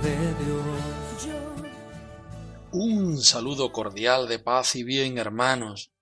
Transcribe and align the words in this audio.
de 0.00 0.34
Dios. 0.44 1.28
Un 2.72 3.22
saludo 3.22 3.72
cordial 3.72 4.26
de 4.26 4.38
paz 4.38 4.76
y 4.76 4.82
bien, 4.82 5.18
hermanos. 5.18 5.92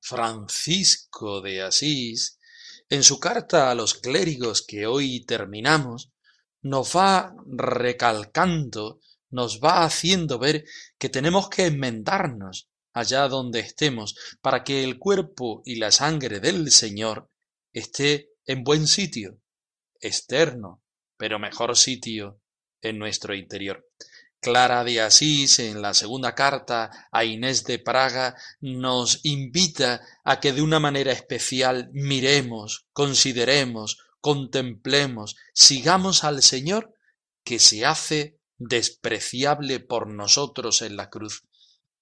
Francisco 0.00 1.40
de 1.40 1.62
Asís, 1.62 2.38
en 2.90 3.02
su 3.02 3.18
carta 3.20 3.70
a 3.70 3.74
los 3.74 3.94
clérigos 3.94 4.62
que 4.62 4.86
hoy 4.86 5.24
terminamos, 5.24 6.10
nos 6.60 6.96
va 6.96 7.34
recalcando, 7.46 9.00
nos 9.30 9.60
va 9.60 9.84
haciendo 9.84 10.38
ver 10.38 10.64
que 10.98 11.08
tenemos 11.08 11.48
que 11.48 11.66
enmendarnos 11.66 12.68
allá 12.92 13.28
donde 13.28 13.60
estemos 13.60 14.16
para 14.40 14.64
que 14.64 14.84
el 14.84 14.98
cuerpo 14.98 15.62
y 15.64 15.76
la 15.76 15.90
sangre 15.90 16.40
del 16.40 16.70
Señor 16.70 17.30
esté 17.72 18.30
en 18.44 18.64
buen 18.64 18.86
sitio, 18.86 19.41
externo, 20.02 20.82
pero 21.16 21.38
mejor 21.38 21.76
sitio 21.76 22.40
en 22.82 22.98
nuestro 22.98 23.34
interior. 23.34 23.88
Clara 24.40 24.82
de 24.82 25.00
Asís, 25.00 25.60
en 25.60 25.80
la 25.80 25.94
segunda 25.94 26.34
carta 26.34 27.08
a 27.12 27.24
Inés 27.24 27.62
de 27.62 27.78
Praga, 27.78 28.34
nos 28.60 29.20
invita 29.22 30.00
a 30.24 30.40
que 30.40 30.52
de 30.52 30.62
una 30.62 30.80
manera 30.80 31.12
especial 31.12 31.90
miremos, 31.92 32.88
consideremos, 32.92 33.98
contemplemos, 34.20 35.36
sigamos 35.54 36.24
al 36.24 36.42
Señor 36.42 36.92
que 37.44 37.60
se 37.60 37.86
hace 37.86 38.40
despreciable 38.58 39.78
por 39.78 40.08
nosotros 40.08 40.82
en 40.82 40.96
la 40.96 41.08
cruz, 41.08 41.44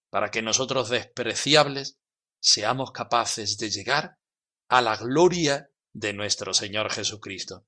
para 0.09 0.31
que 0.31 0.41
nosotros 0.41 0.89
despreciables 0.89 1.99
seamos 2.41 2.91
capaces 2.93 3.59
de 3.59 3.69
llegar 3.69 4.17
a 4.69 4.81
la 4.81 4.97
gloria 4.97 5.71
de 5.93 6.15
nuestro 6.15 6.55
Señor 6.55 6.91
Jesucristo 6.91 7.67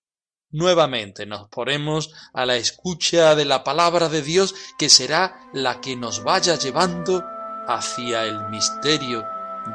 nuevamente 0.53 1.27
nos 1.27 1.48
ponemos 1.48 2.12
a 2.33 2.47
la 2.47 2.56
escucha 2.56 3.34
de 3.34 3.45
la 3.45 3.64
palabra 3.64 4.08
de 4.08 4.22
Dios 4.22 4.55
que 4.78 4.89
será 4.89 5.48
la 5.53 5.81
que 5.81 5.97
nos 5.97 6.22
vaya 6.22 6.56
llevando 6.56 7.25
hacia 7.67 8.25
el 8.25 8.48
misterio 8.48 9.25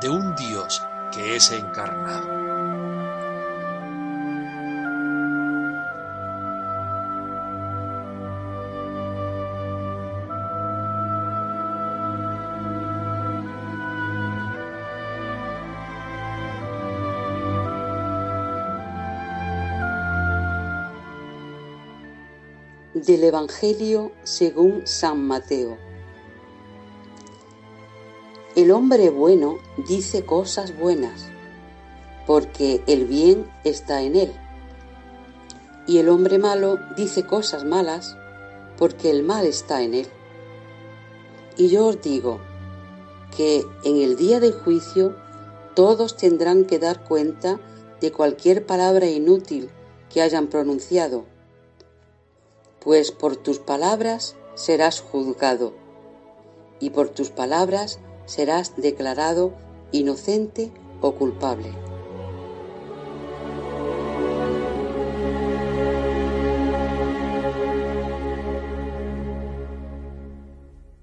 de 0.01 0.09
un 0.09 0.35
Dios 0.35 0.81
que 1.11 1.35
es 1.35 1.51
encarnado. 1.51 2.46
Del 23.07 23.23
Evangelio 23.23 24.11
según 24.23 24.85
San 24.85 25.25
Mateo. 25.25 25.77
El 28.53 28.69
hombre 28.71 29.09
bueno 29.09 29.59
dice 29.87 30.25
cosas 30.25 30.77
buenas, 30.77 31.29
porque 32.25 32.81
el 32.85 33.05
bien 33.05 33.49
está 33.63 34.01
en 34.01 34.17
él. 34.17 34.33
Y 35.87 35.99
el 35.99 36.09
hombre 36.09 36.37
malo 36.37 36.79
dice 36.97 37.25
cosas 37.25 37.63
malas, 37.63 38.17
porque 38.77 39.09
el 39.09 39.23
mal 39.23 39.45
está 39.45 39.83
en 39.83 39.93
él. 39.93 40.07
Y 41.55 41.69
yo 41.69 41.85
os 41.85 42.01
digo 42.01 42.41
que 43.37 43.63
en 43.85 44.01
el 44.01 44.17
día 44.17 44.41
del 44.41 44.51
juicio 44.51 45.15
todos 45.75 46.17
tendrán 46.17 46.65
que 46.65 46.77
dar 46.77 47.05
cuenta 47.05 47.57
de 48.01 48.11
cualquier 48.11 48.65
palabra 48.65 49.07
inútil 49.07 49.69
que 50.09 50.21
hayan 50.21 50.47
pronunciado 50.47 51.36
pues 52.79 53.11
por 53.11 53.37
tus 53.37 53.59
palabras 53.59 54.35
serás 54.55 55.01
juzgado, 55.01 55.73
y 56.79 56.91
por 56.91 57.09
tus 57.09 57.29
palabras 57.29 57.99
serás 58.25 58.75
declarado 58.75 59.53
inocente 59.91 60.71
o 61.01 61.15
culpable. 61.15 61.73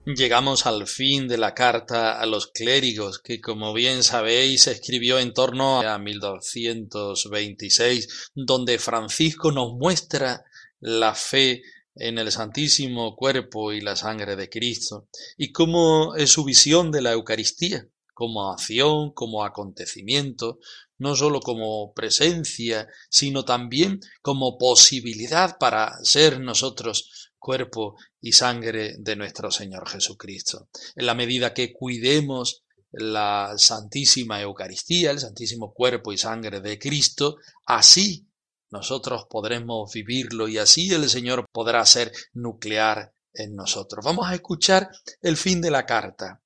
Llegamos 0.07 0.67
al 0.67 0.87
fin 0.87 1.29
de 1.29 1.39
la 1.39 1.55
carta 1.55 2.21
a 2.21 2.27
los 2.27 2.49
clérigos, 2.49 3.19
que 3.19 3.41
como 3.41 3.73
bien 3.73 4.03
sabéis 4.03 4.65
se 4.65 4.73
escribió 4.73 5.19
en 5.19 5.33
torno 5.33 5.81
a 5.81 5.99
1226, 5.99 8.33
donde 8.35 8.79
Francisco 8.79 9.51
nos 9.51 9.73
muestra 9.73 10.45
la 10.85 11.15
fe 11.15 11.63
en 11.95 12.19
el 12.19 12.31
Santísimo 12.31 13.17
Cuerpo 13.17 13.73
y 13.73 13.81
la 13.81 13.97
Sangre 13.97 14.37
de 14.37 14.51
Cristo, 14.51 15.09
y 15.39 15.51
cómo 15.51 16.15
es 16.15 16.31
su 16.31 16.45
visión 16.45 16.91
de 16.91 17.01
la 17.01 17.13
Eucaristía, 17.13 17.89
como 18.13 18.53
acción, 18.53 19.13
como 19.15 19.45
acontecimiento, 19.45 20.59
no 20.99 21.17
sólo 21.17 21.41
como 21.41 21.95
presencia, 21.95 22.87
sino 23.09 23.47
también 23.47 24.01
como 24.21 24.59
posibilidad 24.59 25.57
para 25.59 25.95
ser 26.03 26.39
nosotros 26.39 27.31
cuerpo 27.39 27.97
y 28.21 28.33
sangre 28.33 28.97
de 28.99 29.17
nuestro 29.17 29.51
Señor 29.51 29.89
Jesucristo. 29.89 30.69
En 30.95 31.07
la 31.07 31.15
medida 31.15 31.55
que 31.55 31.73
cuidemos 31.73 32.63
la 32.93 33.55
Santísima 33.57 34.41
Eucaristía, 34.43 35.11
el 35.11 35.19
Santísimo 35.19 35.73
Cuerpo 35.73 36.13
y 36.13 36.19
Sangre 36.19 36.61
de 36.61 36.79
Cristo, 36.79 37.37
así 37.65 38.29
nosotros 38.75 39.27
podremos 39.31 39.93
vivirlo 39.93 40.49
y 40.49 40.59
así 40.59 40.93
el 40.93 41.09
Señor 41.09 41.47
podrá 41.53 41.87
ser 41.87 42.11
nuclear 42.33 43.15
en 43.33 43.55
nosotros. 43.55 44.05
Vamos 44.05 44.29
a 44.29 44.35
escuchar 44.35 44.91
el 45.23 45.37
fin 45.37 45.61
de 45.61 45.71
la 45.71 45.87
carta, 45.87 46.43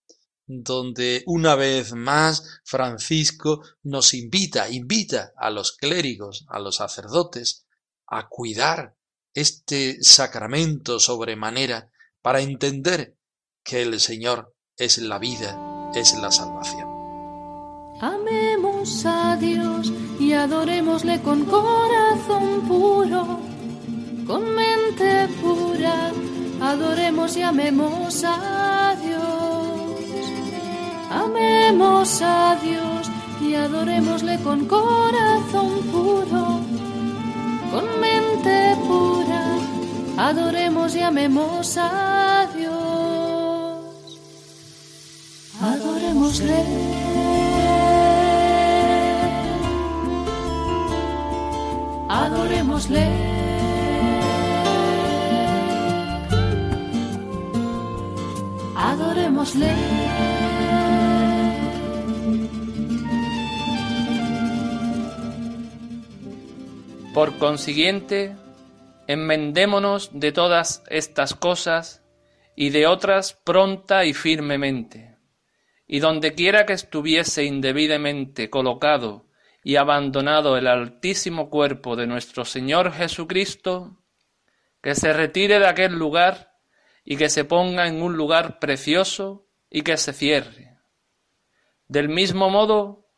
donde 0.47 1.23
una 1.27 1.55
vez 1.55 1.95
más 1.95 2.61
Francisco 2.65 3.63
nos 3.83 4.13
invita, 4.13 4.69
invita 4.69 5.33
a 5.39 5.49
los 5.49 5.73
clérigos, 5.73 6.45
a 6.49 6.59
los 6.59 6.77
sacerdotes, 6.77 7.67
a 8.07 8.29
cuidar 8.29 8.95
este 9.33 9.97
sacramento 10.03 11.01
sobremanera 11.01 11.91
para 12.21 12.41
entender 12.41 13.17
que 13.65 13.83
el 13.83 14.01
Señor 14.01 14.55
es 14.77 14.99
la 14.99 15.19
vida, 15.19 15.91
es 15.95 16.15
la 16.15 16.31
salvación. 16.31 16.88
Amemos 18.01 19.05
a 19.05 19.37
Dios 19.37 19.93
y 20.21 20.33
adorémosle 20.33 21.21
con 21.21 21.45
corazón 21.45 22.61
puro, 22.69 23.41
con 24.25 24.55
mente 24.55 25.29
pura, 25.43 26.13
adoremos 26.61 27.37
y 27.37 27.43
amemos 27.43 28.23
a 28.25 28.95
Dios. 29.03 29.49
Amemos 31.11 32.23
a 32.23 32.57
Dios 32.63 33.11
y 33.41 33.55
adorémosle 33.55 34.39
con 34.45 34.67
corazón 34.67 35.81
puro, 35.91 36.61
con 37.73 38.01
mente 38.01 38.77
pura, 38.87 39.45
adoremos 40.19 40.95
y 40.95 41.01
amemos 41.01 41.77
a 41.79 42.47
Dios. 42.55 44.21
Adorémosle. 45.61 47.08
Adorémosle. 52.09 53.07
Adorémosle. 58.75 59.75
Por 67.13 67.37
consiguiente, 67.39 68.37
enmendémonos 69.07 70.11
de 70.13 70.33
todas 70.33 70.85
estas 70.89 71.35
cosas 71.35 72.03
y 72.55 72.71
de 72.71 72.87
otras 72.87 73.35
pronta 73.45 74.05
y 74.05 74.15
firmemente, 74.15 75.17
y 75.87 75.99
donde 75.99 76.35
quiera 76.35 76.65
que 76.65 76.75
estuviese 76.75 77.45
indebidamente 77.45 78.51
colocado 78.51 79.28
y 79.69 79.77
abandonado 79.77 80.57
el 80.57 80.67
altísimo 80.67 81.51
cuerpo 81.51 81.95
de 81.95 82.07
nuestro 82.07 82.47
Señor 82.47 82.91
Jesucristo, 82.91 83.99
que 84.81 84.95
se 84.95 85.13
retire 85.13 85.59
de 85.59 85.67
aquel 85.67 85.93
lugar 85.93 86.55
y 87.05 87.19
que 87.19 87.29
se 87.29 87.45
ponga 87.45 87.87
en 87.87 88.01
un 88.01 88.17
lugar 88.17 88.61
precioso 88.61 89.47
y 89.69 89.83
que 89.83 89.99
se 89.99 90.15
cierre. 90.15 90.79
Del 91.87 92.09
mismo 92.09 92.49
modo, 92.49 93.11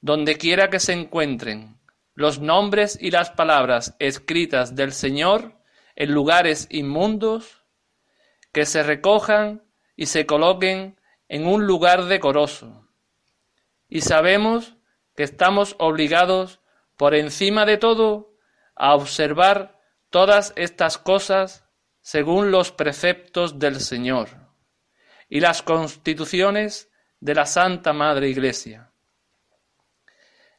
donde 0.00 0.36
quiera 0.36 0.68
que 0.68 0.80
se 0.80 0.94
encuentren 0.94 1.78
los 2.14 2.40
nombres 2.40 2.98
y 3.00 3.12
las 3.12 3.30
palabras 3.30 3.94
escritas 4.00 4.74
del 4.74 4.90
Señor 4.90 5.60
en 5.94 6.12
lugares 6.12 6.66
inmundos, 6.70 7.62
que 8.50 8.66
se 8.66 8.82
recojan 8.82 9.62
y 9.94 10.06
se 10.06 10.26
coloquen 10.26 10.98
en 11.28 11.46
un 11.46 11.68
lugar 11.68 12.06
decoroso. 12.06 12.88
Y 13.88 14.00
sabemos 14.00 14.74
que 15.16 15.22
estamos 15.22 15.76
obligados, 15.78 16.60
por 16.96 17.14
encima 17.14 17.64
de 17.66 17.76
todo, 17.76 18.34
a 18.74 18.94
observar 18.94 19.80
todas 20.10 20.52
estas 20.56 20.98
cosas 20.98 21.64
según 22.00 22.50
los 22.50 22.70
preceptos 22.70 23.58
del 23.58 23.80
Señor 23.80 24.28
y 25.28 25.40
las 25.40 25.62
constituciones 25.62 26.90
de 27.20 27.34
la 27.34 27.46
Santa 27.46 27.92
Madre 27.92 28.28
Iglesia. 28.28 28.92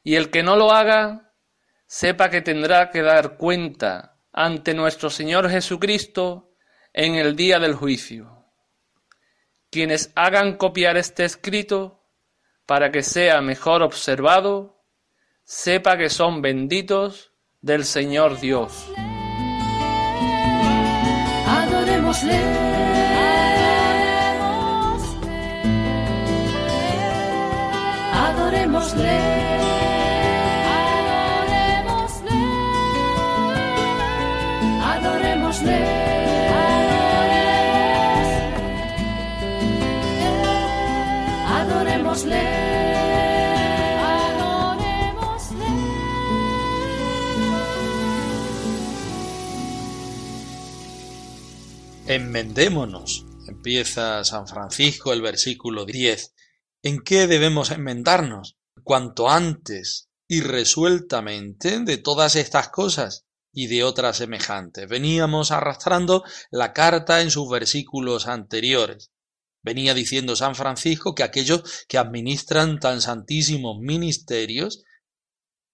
Y 0.03 0.15
el 0.15 0.31
que 0.31 0.43
no 0.43 0.55
lo 0.55 0.71
haga, 0.71 1.33
sepa 1.87 2.29
que 2.29 2.41
tendrá 2.41 2.89
que 2.89 3.01
dar 3.01 3.37
cuenta 3.37 4.17
ante 4.31 4.73
nuestro 4.73 5.09
Señor 5.09 5.49
Jesucristo 5.49 6.51
en 6.93 7.15
el 7.15 7.35
día 7.35 7.59
del 7.59 7.75
juicio. 7.75 8.45
Quienes 9.69 10.11
hagan 10.15 10.57
copiar 10.57 10.97
este 10.97 11.25
escrito 11.25 12.04
para 12.65 12.91
que 12.91 13.03
sea 13.03 13.41
mejor 13.41 13.83
observado, 13.83 14.81
sepa 15.43 15.97
que 15.97 16.09
son 16.09 16.41
benditos 16.41 17.31
del 17.61 17.85
Señor 17.85 18.39
Dios. 18.39 18.89
Adorémosle. 21.47 22.39
Adorémosle. 28.13 29.19
Adorémosle. 30.73 32.39
Adorémosle. 34.83 36.14
Enmendémonos. 52.07 53.25
Empieza 53.47 54.23
San 54.23 54.47
Francisco 54.47 55.11
el 55.11 55.21
versículo 55.21 55.85
10. 55.85 56.33
¿En 56.83 57.01
qué 57.01 57.27
debemos 57.27 57.71
enmendarnos? 57.71 58.55
Cuanto 58.83 59.29
antes 59.29 60.09
y 60.27 60.39
resueltamente 60.39 61.79
de 61.81 61.97
todas 61.97 62.37
estas 62.37 62.69
cosas 62.69 63.25
y 63.51 63.67
de 63.67 63.83
otras 63.83 64.17
semejantes. 64.17 64.87
Veníamos 64.87 65.51
arrastrando 65.51 66.23
la 66.51 66.71
carta 66.71 67.21
en 67.21 67.31
sus 67.31 67.49
versículos 67.49 68.27
anteriores. 68.27 69.11
Venía 69.65 69.95
diciendo 69.95 70.35
San 70.35 70.53
Francisco 70.53 71.15
que 71.15 71.23
aquellos 71.23 71.85
que 71.87 71.97
administran 71.97 72.79
tan 72.79 73.01
santísimos 73.01 73.79
ministerios, 73.79 74.83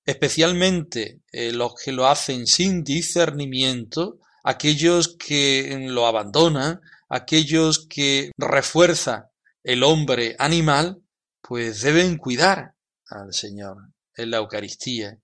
especialmente 0.05 1.19
eh, 1.33 1.51
los 1.51 1.73
que 1.75 1.91
lo 1.91 2.07
hacen 2.07 2.47
sin 2.47 2.85
discernimiento, 2.85 4.17
aquellos 4.45 5.17
que 5.17 5.77
lo 5.89 6.07
abandonan, 6.07 6.79
aquellos 7.09 7.85
que 7.85 8.31
refuerzan 8.37 9.25
el 9.61 9.83
hombre 9.83 10.37
animal, 10.39 11.01
pues 11.41 11.81
deben 11.81 12.15
cuidar 12.15 12.75
al 13.07 13.33
Señor 13.33 13.89
en 14.15 14.31
la 14.31 14.37
Eucaristía. 14.37 15.17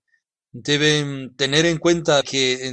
Deben 0.52 1.34
tener 1.36 1.64
en 1.64 1.78
cuenta 1.78 2.22
que 2.22 2.70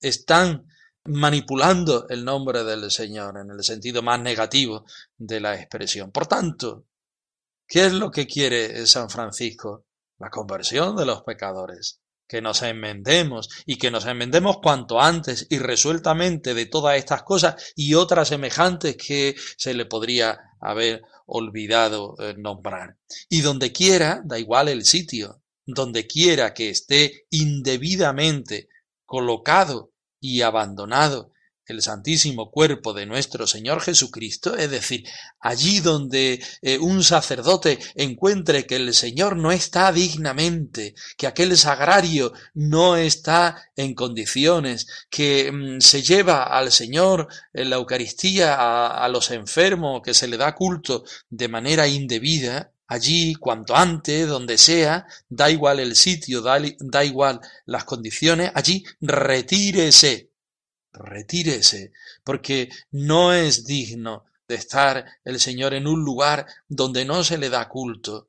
están 0.00 0.66
manipulando 1.08 2.06
el 2.08 2.24
nombre 2.24 2.64
del 2.64 2.90
Señor 2.90 3.38
en 3.38 3.50
el 3.50 3.62
sentido 3.62 4.02
más 4.02 4.20
negativo 4.20 4.84
de 5.16 5.40
la 5.40 5.54
expresión. 5.54 6.10
Por 6.10 6.26
tanto, 6.26 6.86
¿qué 7.66 7.86
es 7.86 7.92
lo 7.92 8.10
que 8.10 8.26
quiere 8.26 8.86
San 8.86 9.10
Francisco? 9.10 9.86
La 10.18 10.30
conversión 10.30 10.96
de 10.96 11.06
los 11.06 11.22
pecadores 11.22 12.00
que 12.28 12.42
nos 12.42 12.62
enmendemos 12.62 13.48
y 13.66 13.76
que 13.76 13.90
nos 13.90 14.06
enmendemos 14.06 14.58
cuanto 14.58 15.00
antes 15.00 15.46
y 15.50 15.58
resueltamente 15.58 16.54
de 16.54 16.66
todas 16.66 16.96
estas 16.96 17.22
cosas 17.22 17.72
y 17.76 17.94
otras 17.94 18.28
semejantes 18.28 18.96
que 18.96 19.36
se 19.56 19.74
le 19.74 19.86
podría 19.86 20.38
haber 20.60 21.02
olvidado 21.26 22.14
eh, 22.18 22.34
nombrar. 22.36 22.96
Y 23.28 23.42
donde 23.42 23.72
quiera, 23.72 24.22
da 24.24 24.38
igual 24.38 24.68
el 24.68 24.84
sitio, 24.84 25.42
donde 25.64 26.06
quiera 26.06 26.54
que 26.54 26.70
esté 26.70 27.26
indebidamente 27.30 28.68
colocado 29.04 29.92
y 30.20 30.42
abandonado. 30.42 31.32
El 31.68 31.82
santísimo 31.82 32.52
cuerpo 32.52 32.92
de 32.92 33.06
nuestro 33.06 33.44
Señor 33.48 33.80
Jesucristo, 33.80 34.56
es 34.56 34.70
decir, 34.70 35.02
allí 35.40 35.80
donde 35.80 36.40
eh, 36.62 36.78
un 36.78 37.02
sacerdote 37.02 37.80
encuentre 37.96 38.66
que 38.66 38.76
el 38.76 38.94
Señor 38.94 39.36
no 39.36 39.50
está 39.50 39.90
dignamente, 39.90 40.94
que 41.16 41.26
aquel 41.26 41.56
sagrario 41.56 42.32
no 42.54 42.96
está 42.96 43.60
en 43.74 43.94
condiciones, 43.94 44.86
que 45.10 45.50
mm, 45.50 45.80
se 45.80 46.02
lleva 46.02 46.44
al 46.44 46.70
Señor 46.70 47.26
en 47.52 47.70
la 47.70 47.76
Eucaristía 47.76 48.54
a, 48.54 49.04
a 49.04 49.08
los 49.08 49.32
enfermos, 49.32 50.02
que 50.04 50.14
se 50.14 50.28
le 50.28 50.36
da 50.36 50.54
culto 50.54 51.02
de 51.30 51.48
manera 51.48 51.88
indebida, 51.88 52.75
allí, 52.86 53.34
cuanto 53.34 53.74
antes, 53.74 54.28
donde 54.28 54.58
sea, 54.58 55.06
da 55.28 55.50
igual 55.50 55.80
el 55.80 55.96
sitio, 55.96 56.42
da, 56.42 56.58
da 56.80 57.04
igual 57.04 57.40
las 57.64 57.84
condiciones, 57.84 58.52
allí 58.54 58.84
retírese, 59.00 60.30
retírese, 60.92 61.92
porque 62.24 62.70
no 62.90 63.32
es 63.32 63.64
digno 63.64 64.24
de 64.48 64.54
estar 64.54 65.04
el 65.24 65.40
Señor 65.40 65.74
en 65.74 65.86
un 65.86 66.04
lugar 66.04 66.46
donde 66.68 67.04
no 67.04 67.24
se 67.24 67.38
le 67.38 67.50
da 67.50 67.68
culto, 67.68 68.28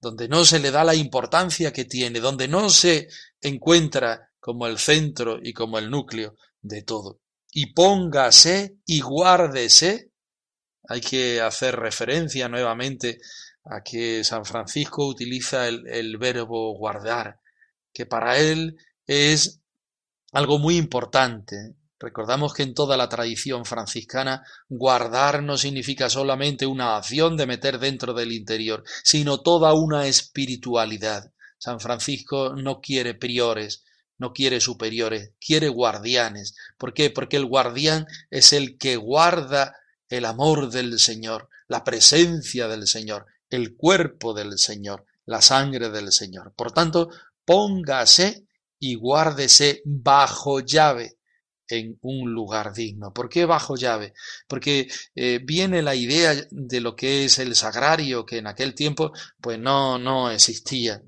donde 0.00 0.28
no 0.28 0.44
se 0.44 0.58
le 0.58 0.70
da 0.70 0.84
la 0.84 0.94
importancia 0.94 1.72
que 1.72 1.84
tiene, 1.84 2.20
donde 2.20 2.48
no 2.48 2.70
se 2.70 3.08
encuentra 3.40 4.30
como 4.40 4.66
el 4.66 4.78
centro 4.78 5.38
y 5.42 5.52
como 5.52 5.78
el 5.78 5.90
núcleo 5.90 6.36
de 6.62 6.82
todo. 6.82 7.20
Y 7.52 7.72
póngase 7.72 8.78
y 8.86 9.00
guárdese. 9.00 10.12
Hay 10.88 11.00
que 11.00 11.40
hacer 11.40 11.76
referencia 11.76 12.48
nuevamente 12.48 13.18
a 13.70 13.82
que 13.82 14.24
San 14.24 14.44
Francisco 14.44 15.06
utiliza 15.06 15.68
el, 15.68 15.86
el 15.88 16.16
verbo 16.16 16.76
guardar, 16.76 17.40
que 17.92 18.06
para 18.06 18.38
él 18.38 18.76
es 19.06 19.60
algo 20.32 20.58
muy 20.58 20.76
importante. 20.76 21.74
Recordamos 22.00 22.54
que 22.54 22.62
en 22.62 22.74
toda 22.74 22.96
la 22.96 23.08
tradición 23.08 23.64
franciscana 23.64 24.44
guardar 24.68 25.42
no 25.42 25.58
significa 25.58 26.08
solamente 26.08 26.64
una 26.66 26.96
acción 26.96 27.36
de 27.36 27.46
meter 27.46 27.78
dentro 27.78 28.14
del 28.14 28.32
interior, 28.32 28.84
sino 29.02 29.40
toda 29.40 29.72
una 29.74 30.06
espiritualidad. 30.06 31.32
San 31.58 31.80
Francisco 31.80 32.54
no 32.54 32.80
quiere 32.80 33.14
priores, 33.14 33.84
no 34.16 34.32
quiere 34.32 34.60
superiores, 34.60 35.32
quiere 35.40 35.68
guardianes. 35.68 36.54
¿Por 36.76 36.94
qué? 36.94 37.10
Porque 37.10 37.36
el 37.36 37.46
guardián 37.46 38.06
es 38.30 38.52
el 38.52 38.78
que 38.78 38.96
guarda 38.96 39.76
el 40.08 40.24
amor 40.24 40.70
del 40.70 40.98
Señor, 41.00 41.48
la 41.66 41.84
presencia 41.84 42.68
del 42.68 42.86
Señor, 42.86 43.26
el 43.50 43.76
cuerpo 43.76 44.34
del 44.34 44.58
Señor, 44.58 45.04
la 45.26 45.42
sangre 45.42 45.90
del 45.90 46.12
Señor. 46.12 46.52
Por 46.54 46.72
tanto, 46.72 47.10
póngase 47.44 48.46
y 48.78 48.94
guárdese 48.94 49.82
bajo 49.84 50.60
llave 50.60 51.18
en 51.68 51.98
un 52.02 52.32
lugar 52.32 52.72
digno. 52.72 53.12
¿Por 53.12 53.28
qué 53.28 53.44
bajo 53.44 53.76
llave? 53.76 54.14
Porque 54.46 54.88
eh, 55.14 55.40
viene 55.44 55.82
la 55.82 55.94
idea 55.94 56.34
de 56.50 56.80
lo 56.80 56.96
que 56.96 57.24
es 57.24 57.38
el 57.38 57.54
sagrario, 57.54 58.24
que 58.24 58.38
en 58.38 58.46
aquel 58.46 58.74
tiempo 58.74 59.12
pues 59.40 59.58
no, 59.58 59.98
no 59.98 60.30
existía. 60.30 61.02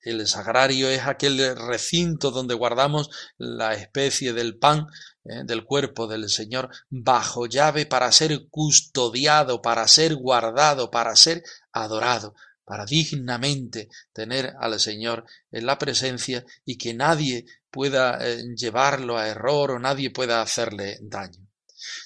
El 0.00 0.26
sagrario 0.26 0.88
es 0.88 1.02
aquel 1.02 1.56
recinto 1.56 2.30
donde 2.30 2.54
guardamos 2.54 3.10
la 3.36 3.74
especie 3.74 4.32
del 4.32 4.56
pan 4.56 4.86
eh, 5.28 5.42
del 5.44 5.64
cuerpo 5.64 6.06
del 6.06 6.28
Señor 6.30 6.70
bajo 6.88 7.46
llave 7.46 7.86
para 7.86 8.10
ser 8.12 8.48
custodiado, 8.48 9.60
para 9.60 9.86
ser 9.86 10.14
guardado, 10.14 10.90
para 10.90 11.14
ser 11.16 11.42
adorado, 11.72 12.34
para 12.64 12.84
dignamente 12.84 13.88
tener 14.12 14.54
al 14.58 14.80
Señor 14.80 15.24
en 15.50 15.66
la 15.66 15.78
presencia 15.78 16.44
y 16.64 16.78
que 16.78 16.94
nadie 16.94 17.46
pueda 17.70 18.18
eh, 18.20 18.42
llevarlo 18.56 19.18
a 19.18 19.28
error 19.28 19.72
o 19.72 19.78
nadie 19.78 20.10
pueda 20.10 20.40
hacerle 20.40 20.98
daño. 21.02 21.46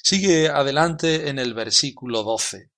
Sigue 0.02 0.48
adelante 0.48 1.28
en 1.28 1.38
el 1.38 1.54
versículo 1.54 2.22
12. 2.22 2.70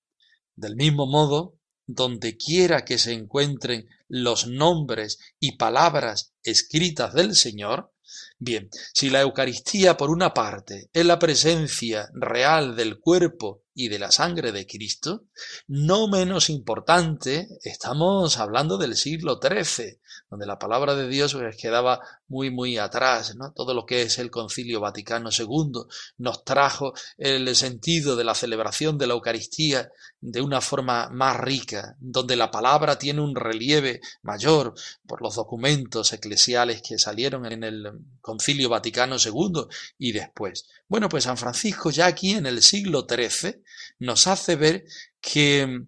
Del 0.55 0.75
mismo 0.75 1.07
modo, 1.07 1.57
donde 1.87 2.37
quiera 2.37 2.85
que 2.85 2.97
se 2.97 3.13
encuentren 3.13 3.87
los 4.07 4.47
nombres 4.47 5.19
y 5.39 5.53
palabras 5.53 6.33
escritas 6.43 7.13
del 7.13 7.35
Señor, 7.35 7.91
bien, 8.37 8.69
si 8.93 9.09
la 9.09 9.21
Eucaristía 9.21 9.97
por 9.97 10.09
una 10.09 10.33
parte 10.33 10.89
es 10.93 11.05
la 11.05 11.19
presencia 11.19 12.09
real 12.13 12.75
del 12.75 12.99
cuerpo 12.99 13.63
y 13.73 13.89
de 13.89 13.99
la 13.99 14.11
sangre 14.11 14.51
de 14.51 14.65
Cristo, 14.65 15.25
no 15.67 16.07
menos 16.07 16.49
importante, 16.49 17.47
estamos 17.63 18.37
hablando 18.37 18.77
del 18.77 18.95
siglo 18.95 19.39
XIII, 19.41 19.99
donde 20.29 20.45
la 20.45 20.59
palabra 20.59 20.95
de 20.95 21.07
Dios 21.07 21.33
pues, 21.33 21.57
quedaba 21.57 21.99
muy, 22.27 22.49
muy 22.49 22.77
atrás, 22.77 23.35
¿no? 23.35 23.51
Todo 23.53 23.73
lo 23.73 23.85
que 23.85 24.03
es 24.03 24.19
el 24.19 24.31
Concilio 24.31 24.79
Vaticano 24.79 25.29
II 25.31 25.83
nos 26.17 26.43
trajo 26.43 26.93
el 27.17 27.55
sentido 27.55 28.15
de 28.15 28.23
la 28.23 28.35
celebración 28.35 28.97
de 28.97 29.07
la 29.07 29.13
Eucaristía 29.13 29.89
de 30.21 30.41
una 30.41 30.61
forma 30.61 31.09
más 31.09 31.37
rica, 31.37 31.95
donde 31.99 32.35
la 32.35 32.49
palabra 32.49 32.97
tiene 32.97 33.21
un 33.21 33.35
relieve 33.35 34.01
mayor 34.23 34.73
por 35.05 35.21
los 35.21 35.35
documentos 35.35 36.13
eclesiales 36.13 36.81
que 36.81 36.97
salieron 36.97 37.45
en 37.45 37.63
el 37.63 37.91
Concilio 38.21 38.69
Vaticano 38.69 39.17
II 39.23 39.67
y 39.97 40.11
después. 40.11 40.67
Bueno, 40.87 41.09
pues 41.09 41.25
San 41.25 41.37
Francisco 41.37 41.91
ya 41.91 42.07
aquí 42.07 42.31
en 42.31 42.45
el 42.45 42.61
siglo 42.61 43.05
XIII 43.07 43.63
nos 43.99 44.27
hace 44.27 44.55
ver 44.55 44.85
que 45.21 45.85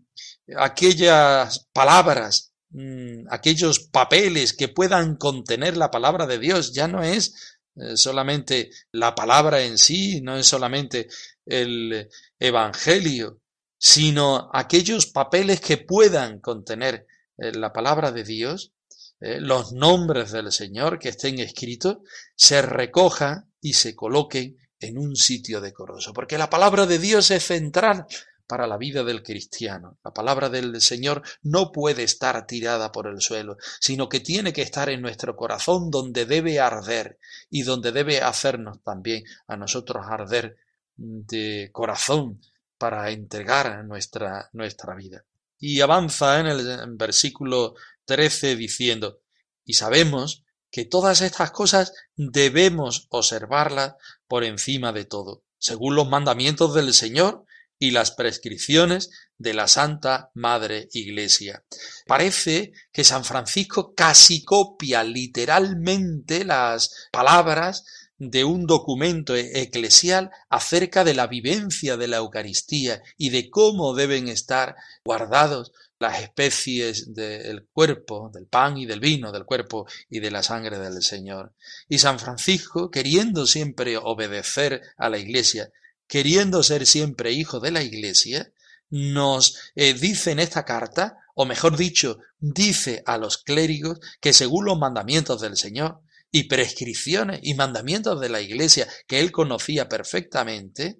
aquellas 0.56 1.68
palabras, 1.74 2.54
mm, 2.70 3.28
aquellos 3.30 3.80
papeles 3.80 4.54
que 4.54 4.68
puedan 4.68 5.16
contener 5.16 5.78
la 5.78 5.92
palabra 5.92 6.28
de 6.28 6.40
Dios, 6.40 6.74
ya 6.74 6.88
no 6.88 7.04
es 7.04 7.58
eh, 7.76 7.96
solamente 7.96 8.72
la 8.92 9.14
palabra 9.14 9.62
en 9.62 9.78
sí, 9.78 10.22
no 10.22 10.36
es 10.38 10.48
solamente 10.48 11.08
el 11.46 12.10
Evangelio, 12.40 13.42
sino 13.78 14.50
aquellos 14.54 15.08
papeles 15.08 15.62
que 15.62 15.78
puedan 15.78 16.40
contener 16.40 17.06
eh, 17.38 17.52
la 17.54 17.72
palabra 17.72 18.12
de 18.12 18.24
Dios, 18.24 18.74
eh, 19.20 19.40
los 19.40 19.74
nombres 19.74 20.32
del 20.32 20.52
Señor 20.52 20.98
que 20.98 21.10
estén 21.10 21.40
escritos, 21.40 21.98
se 22.36 22.62
recojan 22.62 23.52
y 23.62 23.74
se 23.74 23.96
coloquen 23.96 24.58
en 24.80 24.98
un 24.98 25.16
sitio 25.16 25.62
decoroso, 25.62 26.14
porque 26.14 26.38
la 26.38 26.50
palabra 26.50 26.86
de 26.86 27.00
Dios 27.00 27.32
es 27.32 27.44
central 27.44 28.06
para 28.48 28.66
la 28.66 28.78
vida 28.78 29.04
del 29.04 29.22
cristiano. 29.22 30.00
La 30.04 30.14
palabra 30.14 30.50
del 30.50 30.82
Señor 30.82 31.22
no 31.44 31.72
puede 31.72 32.04
estar 32.04 32.48
tirada 32.48 32.92
por 32.92 33.08
el 33.08 33.22
suelo, 33.22 33.58
sino 33.80 34.08
que 34.10 34.22
tiene 34.22 34.54
que 34.54 34.62
estar 34.62 34.90
en 34.90 35.02
nuestro 35.02 35.36
corazón 35.36 35.92
donde 35.92 36.26
debe 36.26 36.60
arder 36.60 37.20
y 37.50 37.64
donde 37.64 37.92
debe 37.92 38.22
hacernos 38.22 38.82
también 38.82 39.24
a 39.48 39.58
nosotros 39.58 40.06
arder 40.10 40.58
de 40.96 41.70
corazón 41.74 42.42
para 42.78 43.10
entregar 43.12 43.84
nuestra, 43.86 44.50
nuestra 44.54 44.96
vida. 44.96 45.26
Y 45.60 45.82
avanza 45.82 46.40
en 46.40 46.48
el 46.48 46.96
versículo 46.96 47.76
13 48.06 48.56
diciendo, 48.56 49.20
y 49.66 49.74
sabemos 49.74 50.46
que 50.72 50.86
todas 50.86 51.22
estas 51.22 51.52
cosas 51.52 51.94
debemos 52.16 53.08
observarlas 53.10 53.96
por 54.28 54.44
encima 54.44 54.94
de 54.94 55.06
todo, 55.06 55.44
según 55.58 55.96
los 55.96 56.08
mandamientos 56.08 56.74
del 56.74 56.94
Señor 56.94 57.46
y 57.80 57.92
las 57.92 58.12
prescripciones 58.12 59.10
de 59.38 59.54
la 59.54 59.68
Santa 59.68 60.32
Madre 60.34 60.90
Iglesia. 60.94 61.64
Parece 62.06 62.72
que 62.92 63.04
San 63.04 63.24
Francisco 63.24 63.94
casi 63.94 64.44
copia 64.44 65.04
literalmente 65.04 66.44
las 66.44 67.08
palabras 67.12 67.86
de 68.20 68.44
un 68.44 68.66
documento 68.66 69.36
eclesial 69.36 70.32
acerca 70.50 71.04
de 71.04 71.14
la 71.14 71.28
vivencia 71.28 71.98
de 71.98 72.08
la 72.08 72.18
Eucaristía 72.18 73.02
y 73.16 73.30
de 73.30 73.50
cómo 73.50 73.94
deben 73.94 74.28
estar 74.28 74.76
guardados 75.06 75.72
las 76.00 76.22
especies 76.22 77.14
del 77.14 77.68
cuerpo, 77.72 78.30
del 78.34 78.46
pan 78.46 78.78
y 78.78 78.86
del 78.86 79.00
vino, 79.00 79.32
del 79.32 79.46
cuerpo 79.46 79.88
y 80.10 80.20
de 80.20 80.32
la 80.32 80.44
sangre 80.44 80.78
del 80.80 81.02
Señor. 81.02 81.54
Y 81.90 81.98
San 82.00 82.20
Francisco, 82.20 82.92
queriendo 82.92 83.46
siempre 83.46 83.98
obedecer 83.98 84.82
a 84.98 85.10
la 85.10 85.18
Iglesia, 85.18 85.72
queriendo 86.08 86.64
ser 86.64 86.86
siempre 86.86 87.32
hijo 87.32 87.60
de 87.60 87.72
la 87.72 87.84
Iglesia, 87.84 88.52
nos 88.90 89.58
eh, 89.76 89.94
dice 89.94 90.32
en 90.32 90.40
esta 90.40 90.64
carta, 90.64 91.18
o 91.36 91.46
mejor 91.46 91.76
dicho, 91.76 92.20
dice 92.40 93.04
a 93.06 93.18
los 93.18 93.38
clérigos 93.38 94.00
que 94.22 94.34
según 94.34 94.66
los 94.66 94.78
mandamientos 94.78 95.42
del 95.42 95.58
Señor 95.58 96.02
y 96.32 96.44
prescripciones 96.44 97.40
y 97.44 97.54
mandamientos 97.54 98.20
de 98.20 98.30
la 98.30 98.42
Iglesia 98.42 98.88
que 99.08 99.20
él 99.20 99.32
conocía 99.32 99.90
perfectamente, 99.90 101.00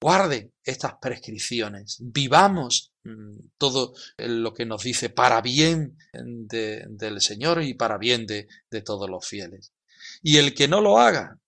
guarden 0.00 0.52
estas 0.62 0.94
prescripciones, 1.00 1.98
vivamos 2.00 2.92
mm, 3.04 3.38
todo 3.58 3.94
lo 4.18 4.52
que 4.52 4.66
nos 4.66 4.82
dice 4.82 5.10
para 5.10 5.40
bien 5.40 5.96
del 6.12 7.20
Señor 7.20 7.62
y 7.62 7.74
para 7.74 7.98
bien 7.98 8.26
de, 8.26 8.48
de 8.70 8.82
todos 8.82 9.08
los 9.08 9.26
fieles. 9.26 9.72
Y 10.22 10.38
el 10.38 10.54
que 10.54 10.68
no 10.68 10.80
lo 10.80 10.98
haga, 10.98 11.38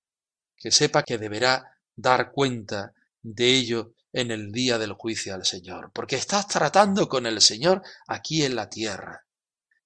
que 0.56 0.70
sepa 0.70 1.02
que 1.02 1.18
deberá 1.18 1.78
dar 1.94 2.30
cuenta 2.32 2.94
de 3.22 3.54
ello 3.54 3.94
en 4.12 4.30
el 4.30 4.52
día 4.52 4.78
del 4.78 4.92
juicio 4.92 5.34
al 5.34 5.44
Señor, 5.44 5.90
porque 5.92 6.16
estás 6.16 6.48
tratando 6.48 7.08
con 7.08 7.26
el 7.26 7.40
Señor 7.40 7.82
aquí 8.06 8.44
en 8.44 8.56
la 8.56 8.68
tierra. 8.68 9.24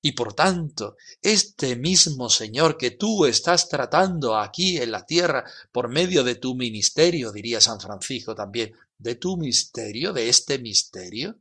Y 0.05 0.12
por 0.12 0.35
tanto, 0.35 0.97
este 1.21 1.77
mismo 1.77 2.29
Señor 2.29 2.77
que 2.77 2.91
tú 2.91 3.25
estás 3.25 3.69
tratando 3.69 4.37
aquí 4.37 4.79
en 4.79 4.91
la 4.91 5.07
tierra 5.07 5.45
por 5.71 5.89
medio 5.89 6.25
de 6.25 6.35
tu 6.35 6.57
ministerio, 6.57 7.31
diría 7.31 7.61
San 7.61 7.81
Francisco 7.81 8.35
también, 8.35 8.73
de 8.99 9.15
tu 9.15 9.37
misterio, 9.37 10.12
de 10.12 10.29
este 10.29 10.59
misterio, 10.59 11.39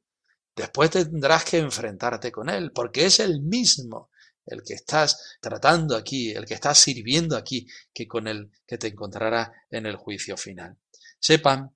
después 0.56 0.92
tendrás 0.92 1.44
que 1.44 1.58
enfrentarte 1.58 2.32
con 2.32 2.50
Él, 2.50 2.72
porque 2.72 3.06
es 3.06 3.20
el 3.20 3.42
mismo 3.42 4.10
el 4.46 4.64
que 4.64 4.74
estás 4.74 5.38
tratando 5.40 5.96
aquí, 5.96 6.32
el 6.32 6.46
que 6.46 6.56
estás 6.56 6.78
sirviendo 6.78 7.38
aquí, 7.38 7.68
que 7.94 8.08
con 8.08 8.28
el 8.28 8.52
que 8.66 8.78
te 8.78 8.88
encontrará 8.88 9.52
en 9.70 9.86
el 9.86 9.96
juicio 9.96 10.38
final. 10.38 10.78
Sepan 11.20 11.76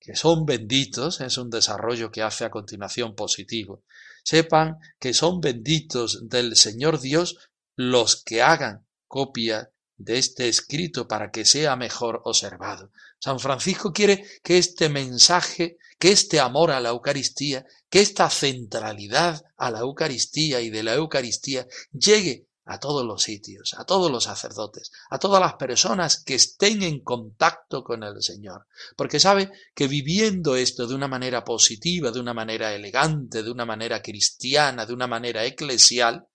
que 0.00 0.16
son 0.16 0.46
benditos, 0.46 1.20
es 1.20 1.38
un 1.38 1.50
desarrollo 1.50 2.10
que 2.10 2.22
hace 2.22 2.44
a 2.44 2.50
continuación 2.50 3.14
positivo, 3.14 3.82
sepan 4.24 4.78
que 4.98 5.14
son 5.14 5.40
benditos 5.40 6.28
del 6.28 6.56
Señor 6.56 7.00
Dios 7.00 7.50
los 7.76 8.22
que 8.22 8.42
hagan 8.42 8.86
copia 9.06 9.70
de 9.96 10.18
este 10.18 10.48
escrito 10.48 11.08
para 11.08 11.30
que 11.30 11.44
sea 11.44 11.76
mejor 11.76 12.22
observado. 12.24 12.92
San 13.18 13.40
Francisco 13.40 13.92
quiere 13.92 14.24
que 14.42 14.58
este 14.58 14.88
mensaje, 14.88 15.78
que 15.98 16.12
este 16.12 16.38
amor 16.38 16.70
a 16.70 16.80
la 16.80 16.90
Eucaristía, 16.90 17.66
que 17.90 18.00
esta 18.00 18.30
centralidad 18.30 19.44
a 19.56 19.70
la 19.70 19.80
Eucaristía 19.80 20.60
y 20.60 20.70
de 20.70 20.84
la 20.84 20.94
Eucaristía 20.94 21.66
llegue 21.92 22.47
a 22.68 22.78
todos 22.78 23.04
los 23.04 23.22
sitios, 23.22 23.74
a 23.78 23.84
todos 23.84 24.10
los 24.10 24.24
sacerdotes, 24.24 24.92
a 25.08 25.18
todas 25.18 25.40
las 25.40 25.54
personas 25.54 26.22
que 26.22 26.34
estén 26.34 26.82
en 26.82 27.00
contacto 27.00 27.82
con 27.82 28.02
el 28.02 28.22
Señor, 28.22 28.66
porque 28.94 29.18
sabe 29.18 29.50
que 29.74 29.88
viviendo 29.88 30.54
esto 30.54 30.86
de 30.86 30.94
una 30.94 31.08
manera 31.08 31.44
positiva, 31.44 32.10
de 32.10 32.20
una 32.20 32.34
manera 32.34 32.74
elegante, 32.74 33.42
de 33.42 33.50
una 33.50 33.64
manera 33.64 34.02
cristiana, 34.02 34.84
de 34.84 34.92
una 34.92 35.06
manera 35.06 35.46
eclesial, 35.46 36.28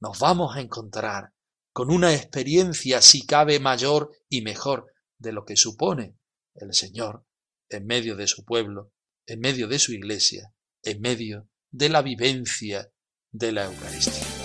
nos 0.00 0.18
vamos 0.18 0.54
a 0.54 0.60
encontrar 0.60 1.32
con 1.72 1.90
una 1.90 2.12
experiencia, 2.12 3.00
si 3.00 3.24
cabe, 3.24 3.58
mayor 3.58 4.10
y 4.28 4.42
mejor 4.42 4.92
de 5.16 5.32
lo 5.32 5.46
que 5.46 5.56
supone 5.56 6.18
el 6.54 6.74
Señor 6.74 7.24
en 7.70 7.86
medio 7.86 8.16
de 8.16 8.26
su 8.26 8.44
pueblo, 8.44 8.92
en 9.24 9.40
medio 9.40 9.66
de 9.66 9.78
su 9.78 9.94
iglesia, 9.94 10.52
en 10.82 11.00
medio 11.00 11.48
de 11.70 11.88
la 11.88 12.02
vivencia 12.02 12.92
de 13.30 13.52
la 13.52 13.64
Eucaristía. 13.64 14.39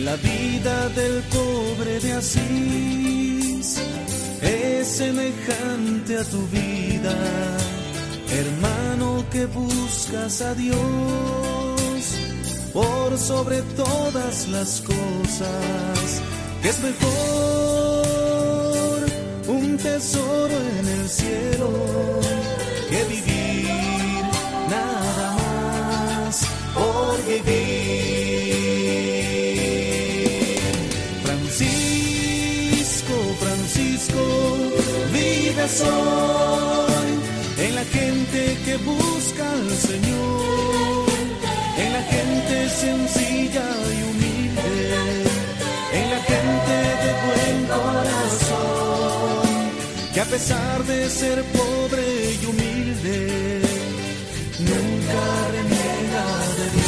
La 0.00 0.16
vida 0.16 0.88
del 0.96 1.22
pobre 1.24 2.00
de 2.00 2.14
Asís 2.14 3.78
es 4.40 4.88
semejante 4.88 6.16
a 6.16 6.24
tu 6.24 6.46
vida, 6.48 7.14
hermano 8.30 9.22
que 9.30 9.44
buscas 9.44 10.40
a 10.40 10.54
Dios 10.54 10.80
por 12.72 13.18
sobre 13.18 13.60
todas 13.76 14.48
las 14.48 14.80
cosas, 14.80 16.22
es 16.64 16.80
mejor 16.80 17.12
un 19.48 19.76
tesoro 19.76 20.54
en 20.80 20.88
el 20.88 21.06
cielo 21.06 21.68
que 22.88 23.04
vivir 23.04 24.24
nada 24.70 25.36
más 25.36 26.46
por 26.74 27.26
vivir. 27.26 27.71
Soy 35.68 37.12
en 37.58 37.74
la 37.74 37.84
gente 37.84 38.58
que 38.64 38.76
busca 38.78 39.50
al 39.50 39.70
Señor, 39.70 41.06
en 41.78 41.92
la 41.92 42.02
gente 42.02 42.68
sencilla 42.68 43.66
y 43.96 44.02
humilde, 44.10 45.24
en 45.92 46.10
la 46.10 46.20
gente 46.32 46.74
de 47.04 47.10
buen 47.26 47.56
corazón, 47.66 49.42
que 50.12 50.20
a 50.20 50.24
pesar 50.24 50.84
de 50.84 51.08
ser 51.08 51.42
pobre 51.44 52.02
y 52.40 52.46
humilde, 52.46 53.60
nunca 54.58 55.22
reniega 55.52 56.26
de 56.58 56.70
Dios. 56.70 56.81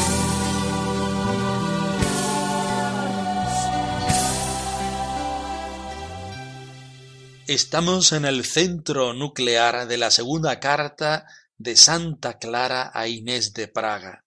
Estamos 7.47 8.13
en 8.13 8.25
el 8.25 8.43
centro 8.47 9.13
nuclear 9.13 9.87
de 9.87 9.99
la 9.99 10.11
segunda 10.11 10.61
carta 10.61 11.27
de 11.59 11.77
Santa 11.77 12.39
Clara 12.39 12.91
a 12.95 13.07
Inés 13.07 13.53
de 13.53 13.69
Praga. 13.69 14.25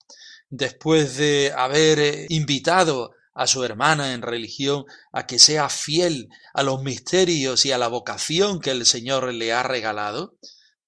Después 0.51 1.17
de 1.17 1.51
haber 1.57 2.27
invitado 2.29 3.15
a 3.33 3.47
su 3.47 3.63
hermana 3.63 4.13
en 4.13 4.21
religión 4.21 4.85
a 5.11 5.25
que 5.25 5.39
sea 5.39 5.67
fiel 5.69 6.29
a 6.53 6.61
los 6.61 6.83
misterios 6.83 7.65
y 7.65 7.71
a 7.71 7.79
la 7.79 7.87
vocación 7.87 8.59
que 8.59 8.69
el 8.69 8.85
Señor 8.85 9.33
le 9.33 9.51
ha 9.51 9.63
regalado, 9.63 10.37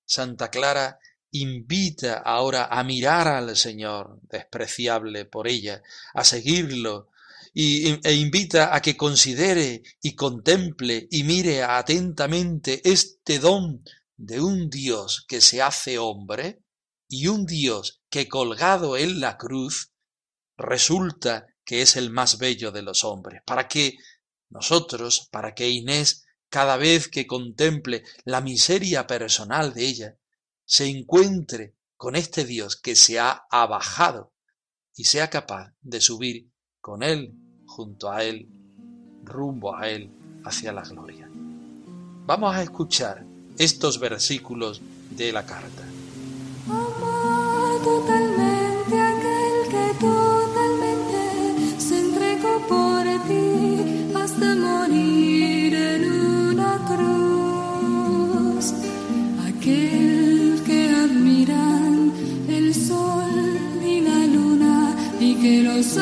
Santa 0.05 0.51
Clara 0.51 0.99
invita 1.31 2.13
ahora 2.13 2.65
a 2.65 2.83
mirar 2.83 3.27
al 3.27 3.57
Señor, 3.57 4.19
despreciable 4.29 5.25
por 5.25 5.47
ella, 5.47 5.81
a 6.13 6.23
seguirlo, 6.23 7.08
e 7.53 8.13
invita 8.13 8.75
a 8.75 8.81
que 8.81 8.95
considere 8.95 9.83
y 10.01 10.15
contemple 10.15 11.07
y 11.09 11.23
mire 11.23 11.63
atentamente 11.63 12.81
este 12.83 13.39
don 13.39 13.83
de 14.17 14.41
un 14.41 14.69
Dios 14.69 15.25
que 15.27 15.41
se 15.41 15.61
hace 15.61 15.97
hombre 15.97 16.63
y 17.07 17.27
un 17.27 17.45
Dios 17.45 18.01
que 18.09 18.27
colgado 18.27 18.97
en 18.97 19.19
la 19.19 19.37
cruz 19.37 19.91
resulta 20.57 21.47
que 21.63 21.81
es 21.81 21.95
el 21.95 22.09
más 22.09 22.37
bello 22.37 22.71
de 22.71 22.81
los 22.81 23.03
hombres, 23.03 23.41
para 23.45 23.67
que 23.67 23.95
nosotros, 24.49 25.27
para 25.31 25.53
que 25.53 25.69
Inés, 25.69 26.25
cada 26.49 26.77
vez 26.77 27.07
que 27.07 27.27
contemple 27.27 28.03
la 28.25 28.41
miseria 28.41 29.05
personal 29.05 29.73
de 29.73 29.85
ella, 29.85 30.17
se 30.65 30.87
encuentre 30.87 31.75
con 31.95 32.15
este 32.15 32.45
Dios 32.45 32.75
que 32.75 32.95
se 32.95 33.19
ha 33.19 33.45
abajado 33.49 34.33
y 34.95 35.05
sea 35.05 35.29
capaz 35.29 35.73
de 35.81 36.01
subir 36.01 36.49
con 36.81 37.03
Él, 37.03 37.33
junto 37.65 38.11
a 38.11 38.23
Él, 38.23 38.47
rumbo 39.23 39.75
a 39.75 39.89
Él, 39.89 40.11
hacia 40.43 40.71
la 40.71 40.83
gloria. 40.83 41.29
Vamos 42.25 42.55
a 42.55 42.61
escuchar 42.63 43.25
estos 43.57 43.99
versículos 43.99 44.81
de 45.11 45.31
la 45.31 45.45
carta. 45.45 45.83
totalmente 47.83 48.99
aquel 48.99 49.69
que 49.69 49.93
totalmente 49.99 51.21
se 51.79 51.99
entregó 51.99 52.59
por 52.67 53.03
ti 53.27 54.13
hasta 54.15 54.55
morir 54.55 55.73
en 55.75 56.11
una 56.11 56.77
cruz. 56.87 58.73
Aquel 59.47 60.61
que 60.65 60.89
admiran 60.89 62.13
el 62.47 62.73
sol 62.73 63.57
y 63.83 64.01
la 64.01 64.25
luna 64.27 64.95
y 65.19 65.35
que 65.35 65.63
los 65.63 65.97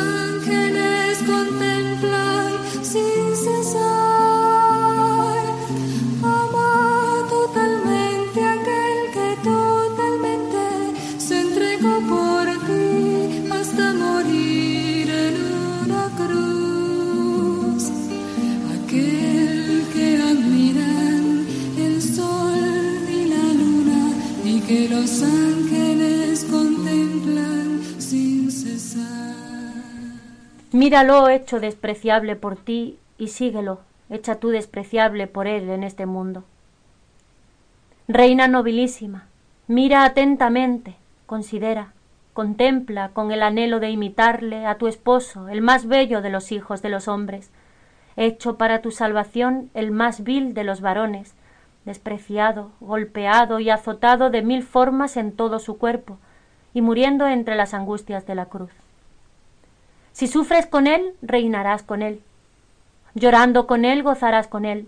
Míralo 30.87 31.27
hecho 31.27 31.59
despreciable 31.59 32.37
por 32.37 32.55
ti 32.55 32.97
y 33.17 33.27
síguelo, 33.27 33.79
hecha 34.09 34.35
tú 34.35 34.51
despreciable 34.51 35.27
por 35.27 35.45
él 35.45 35.69
en 35.69 35.83
este 35.83 36.05
mundo. 36.05 36.45
Reina 38.07 38.47
nobilísima, 38.47 39.25
mira 39.67 40.05
atentamente, 40.05 40.95
considera, 41.25 41.91
contempla 42.31 43.09
con 43.09 43.33
el 43.33 43.43
anhelo 43.43 43.81
de 43.81 43.89
imitarle 43.89 44.65
a 44.65 44.75
tu 44.75 44.87
esposo, 44.87 45.49
el 45.49 45.59
más 45.59 45.87
bello 45.87 46.21
de 46.21 46.29
los 46.29 46.53
hijos 46.53 46.81
de 46.81 46.87
los 46.87 47.09
hombres, 47.09 47.51
hecho 48.15 48.55
para 48.55 48.81
tu 48.81 48.91
salvación 48.91 49.69
el 49.73 49.91
más 49.91 50.23
vil 50.23 50.53
de 50.53 50.63
los 50.63 50.79
varones, 50.79 51.33
despreciado, 51.83 52.71
golpeado 52.79 53.59
y 53.59 53.69
azotado 53.69 54.29
de 54.29 54.41
mil 54.41 54.63
formas 54.63 55.17
en 55.17 55.33
todo 55.33 55.59
su 55.59 55.77
cuerpo, 55.77 56.17
y 56.73 56.79
muriendo 56.79 57.27
entre 57.27 57.55
las 57.55 57.73
angustias 57.73 58.25
de 58.25 58.35
la 58.35 58.45
cruz. 58.45 58.71
Si 60.17 60.25
sufres 60.25 60.65
con 60.65 60.87
él, 60.87 61.13
reinarás 61.21 61.83
con 61.83 62.01
él. 62.01 62.21
Llorando 63.13 63.67
con 63.67 63.85
él, 63.85 64.01
gozarás 64.01 64.47
con 64.47 64.65
él. 64.65 64.87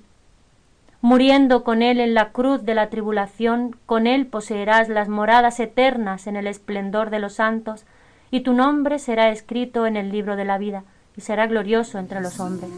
Muriendo 1.02 1.64
con 1.64 1.84
él 1.84 2.00
en 2.00 2.16
la 2.16 2.32
cruz 2.32 2.66
de 2.66 2.74
la 2.74 2.90
tribulación, 2.90 3.76
con 3.86 4.08
él 4.08 4.26
poseerás 4.26 4.90
las 4.90 5.08
moradas 5.08 5.60
eternas 5.60 6.26
en 6.26 6.36
el 6.36 6.48
esplendor 6.48 7.12
de 7.12 7.20
los 7.20 7.34
santos, 7.34 7.86
y 8.32 8.40
tu 8.40 8.54
nombre 8.54 8.98
será 8.98 9.30
escrito 9.30 9.86
en 9.86 9.98
el 9.98 10.12
libro 10.12 10.36
de 10.36 10.46
la 10.46 10.58
vida, 10.58 10.84
y 11.16 11.22
será 11.22 11.46
glorioso 11.46 12.00
entre 12.00 12.22
los 12.22 12.40
hombres. 12.40 12.72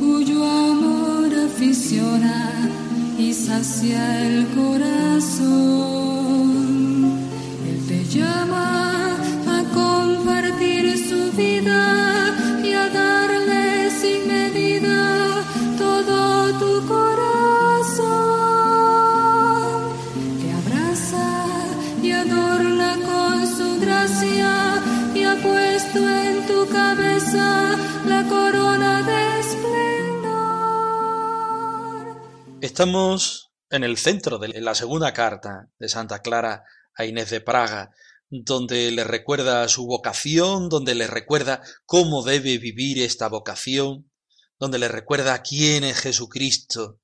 Cuyo 0.00 0.44
amor 0.44 1.30
aficiona 1.46 2.50
y 3.18 3.32
sacia 3.32 4.26
el 4.26 4.46
corazón. 4.48 5.84
Él 7.68 7.78
te 7.88 8.04
llama 8.04 9.16
a 9.46 9.62
compartir 9.72 10.96
su 11.08 11.20
vida 11.36 11.80
y 12.62 12.72
a 12.72 12.88
darle 12.88 13.90
sin 13.90 14.26
medida 14.26 15.42
todo 15.78 16.52
tu 16.58 16.86
corazón. 16.86 17.03
Estamos 32.74 33.52
en 33.70 33.84
el 33.84 33.96
centro 33.96 34.38
de 34.38 34.48
la 34.60 34.74
segunda 34.74 35.12
carta 35.12 35.70
de 35.78 35.88
Santa 35.88 36.22
Clara 36.22 36.64
a 36.96 37.04
Inés 37.04 37.30
de 37.30 37.40
Praga, 37.40 37.92
donde 38.28 38.90
le 38.90 39.04
recuerda 39.04 39.68
su 39.68 39.86
vocación, 39.86 40.68
donde 40.68 40.96
le 40.96 41.06
recuerda 41.06 41.62
cómo 41.86 42.24
debe 42.24 42.58
vivir 42.58 43.00
esta 43.00 43.28
vocación, 43.28 44.10
donde 44.58 44.80
le 44.80 44.88
recuerda 44.88 45.40
quién 45.40 45.84
es 45.84 46.00
Jesucristo, 46.00 46.98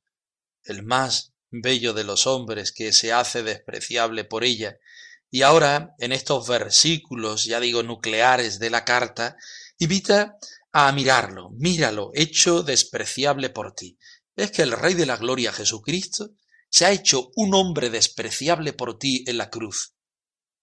el 0.65 0.83
más 0.83 1.35
bello 1.53 1.95
de 1.95 2.03
los 2.03 2.27
hombres 2.27 2.73
que 2.73 2.93
se 2.93 3.13
hace 3.13 3.45
despreciable 3.45 4.25
por 4.25 4.43
ella. 4.43 4.77
Y 5.31 5.43
ahora, 5.43 5.95
en 5.99 6.11
estos 6.11 6.49
versículos, 6.49 7.45
ya 7.45 7.61
digo, 7.61 7.85
nucleares 7.85 8.59
de 8.59 8.71
la 8.71 8.85
carta, 8.85 9.37
invita 9.79 10.37
a 10.73 10.91
mirarlo, 10.91 11.51
míralo, 11.51 12.11
hecho 12.13 12.65
despreciable 12.65 13.51
por 13.51 13.73
ti. 13.73 14.00
Es 14.41 14.53
que 14.53 14.63
el 14.63 14.73
Rey 14.73 14.95
de 14.95 15.05
la 15.05 15.19
Gloria 15.19 15.53
Jesucristo 15.53 16.31
se 16.71 16.87
ha 16.87 16.93
hecho 16.93 17.31
un 17.37 17.55
hombre 17.55 17.91
despreciable 17.91 18.73
por 18.73 18.99
ti 18.99 19.23
en 19.27 19.37
la 19.37 19.51
cruz. 19.51 19.93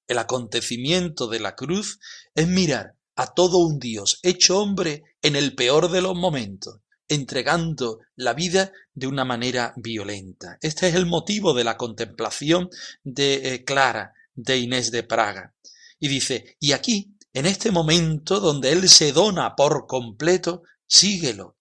El 0.08 0.18
acontecimiento 0.18 1.28
de 1.28 1.40
la 1.40 1.56
cruz 1.56 2.00
es 2.34 2.48
mirar 2.48 2.96
a 3.16 3.36
todo 3.36 3.60
un 3.60 3.78
Dios 3.78 4.20
hecho 4.24 4.60
hombre 4.60 5.04
en 5.22 5.36
el 5.36 5.54
peor 5.54 5.92
de 5.92 6.02
los 6.02 6.16
momentos, 6.16 6.80
entregando 7.08 8.00
la 8.16 8.34
vida 8.34 8.72
de 8.96 9.06
una 9.06 9.26
manera 9.26 9.74
violenta. 9.76 10.58
Este 10.62 10.88
es 10.88 10.96
el 10.96 11.06
motivo 11.06 11.54
de 11.54 11.63
la 11.63 11.78
contemplación 11.78 12.70
de 13.04 13.54
eh, 13.54 13.63
Clara, 13.63 14.16
de 14.34 14.58
Inés 14.58 14.90
de 14.90 15.04
Praga. 15.04 15.54
Y 16.00 16.08
dice, 16.08 16.58
y 16.60 16.72
aquí, 16.72 17.16
en 17.32 17.46
este 17.46 17.70
momento 17.70 18.40
donde 18.40 18.72
Él 18.72 18.90
se 18.90 19.12
dona 19.12 19.56
por 19.56 19.86
completo, 19.86 20.63
síguelo. 20.88 21.58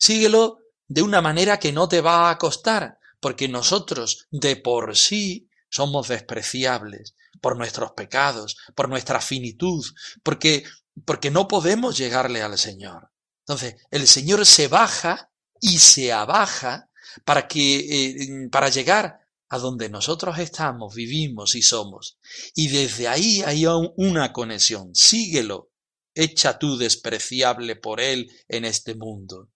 Síguelo 0.00 0.63
de 0.88 1.02
una 1.02 1.20
manera 1.20 1.58
que 1.58 1.72
no 1.72 1.88
te 1.88 2.00
va 2.00 2.30
a 2.30 2.38
costar, 2.38 2.98
porque 3.20 3.48
nosotros 3.48 4.26
de 4.30 4.56
por 4.56 4.96
sí 4.96 5.48
somos 5.70 6.08
despreciables 6.08 7.14
por 7.40 7.56
nuestros 7.56 7.92
pecados, 7.92 8.56
por 8.74 8.88
nuestra 8.88 9.20
finitud, 9.20 9.84
porque 10.22 10.64
porque 11.04 11.30
no 11.30 11.48
podemos 11.48 11.98
llegarle 11.98 12.40
al 12.42 12.56
Señor. 12.56 13.10
Entonces, 13.40 13.74
el 13.90 14.06
Señor 14.06 14.46
se 14.46 14.68
baja 14.68 15.30
y 15.60 15.78
se 15.78 16.12
abaja 16.12 16.88
para 17.24 17.48
que 17.48 18.12
eh, 18.12 18.48
para 18.50 18.68
llegar 18.68 19.18
a 19.48 19.58
donde 19.58 19.88
nosotros 19.88 20.38
estamos, 20.38 20.94
vivimos 20.94 21.54
y 21.56 21.62
somos. 21.62 22.18
Y 22.54 22.68
desde 22.68 23.08
ahí 23.08 23.42
hay 23.42 23.66
un- 23.66 23.92
una 23.96 24.32
conexión. 24.32 24.94
Síguelo. 24.94 25.70
Echa 26.14 26.58
tú 26.58 26.76
despreciable 26.76 27.74
por 27.76 28.00
él 28.00 28.30
en 28.48 28.64
este 28.64 28.94
mundo. 28.94 29.48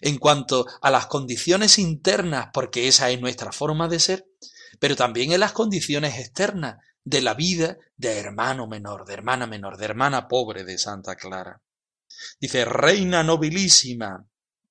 En 0.00 0.18
cuanto 0.18 0.66
a 0.80 0.90
las 0.90 1.06
condiciones 1.06 1.78
internas, 1.78 2.48
porque 2.52 2.88
esa 2.88 3.10
es 3.10 3.20
nuestra 3.20 3.52
forma 3.52 3.88
de 3.88 4.00
ser, 4.00 4.26
pero 4.78 4.96
también 4.96 5.32
en 5.32 5.40
las 5.40 5.52
condiciones 5.52 6.18
externas 6.18 6.78
de 7.04 7.20
la 7.22 7.34
vida 7.34 7.78
de 7.96 8.18
hermano 8.18 8.66
menor, 8.66 9.04
de 9.04 9.14
hermana 9.14 9.46
menor, 9.46 9.76
de 9.76 9.84
hermana 9.84 10.28
pobre 10.28 10.64
de 10.64 10.78
Santa 10.78 11.16
Clara. 11.16 11.60
Dice, 12.40 12.64
reina 12.64 13.22
nobilísima. 13.22 14.26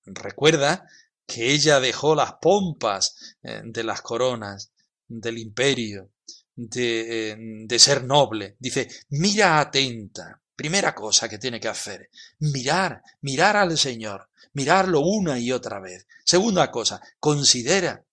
Recuerda 0.06 0.88
que 1.26 1.52
ella 1.52 1.80
dejó 1.80 2.16
las 2.16 2.34
pompas 2.42 3.38
eh, 3.44 3.62
de 3.64 3.84
las 3.84 4.02
coronas 4.02 4.72
del 5.08 5.38
imperio, 5.38 6.12
de, 6.56 7.32
eh, 7.32 7.38
de 7.40 7.80
ser 7.80 8.04
noble. 8.04 8.56
Dice, 8.60 8.90
mira 9.10 9.60
atenta. 9.60 10.42
Primera 10.56 10.94
cosa 10.94 11.30
que 11.30 11.38
tiene 11.38 11.60
que 11.60 11.70
hacer, 11.70 12.10
mirar, 12.40 13.02
mirar 13.22 13.56
al 13.56 13.78
Señor, 13.78 14.29
mirarlo 14.54 15.02
una 15.02 15.40
y 15.40 15.52
otra 15.52 15.80
vez. 15.80 16.08
Segunda 16.24 16.72
cosa, 16.72 17.02
considera. 17.20 18.04